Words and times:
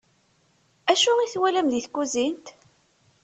Acu 0.91 1.11
i 1.19 1.27
twalam 1.33 1.67
di 1.71 1.79
tkuzint? 1.85 2.45